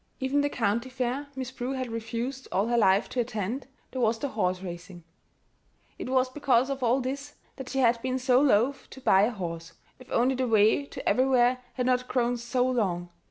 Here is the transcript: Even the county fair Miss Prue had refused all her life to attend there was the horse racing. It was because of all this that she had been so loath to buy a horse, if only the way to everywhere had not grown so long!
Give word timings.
Even 0.19 0.41
the 0.41 0.49
county 0.49 0.89
fair 0.89 1.27
Miss 1.35 1.51
Prue 1.51 1.73
had 1.73 1.91
refused 1.91 2.47
all 2.51 2.65
her 2.69 2.75
life 2.79 3.07
to 3.09 3.19
attend 3.19 3.67
there 3.91 4.01
was 4.01 4.17
the 4.17 4.29
horse 4.29 4.59
racing. 4.61 5.03
It 5.99 6.09
was 6.09 6.27
because 6.27 6.71
of 6.71 6.81
all 6.81 7.01
this 7.01 7.35
that 7.57 7.69
she 7.69 7.77
had 7.77 8.01
been 8.01 8.17
so 8.17 8.41
loath 8.41 8.89
to 8.89 8.99
buy 8.99 9.21
a 9.25 9.29
horse, 9.29 9.73
if 9.99 10.09
only 10.11 10.33
the 10.33 10.47
way 10.47 10.87
to 10.87 11.07
everywhere 11.07 11.59
had 11.75 11.85
not 11.85 12.07
grown 12.07 12.35
so 12.37 12.65
long! 12.67 13.09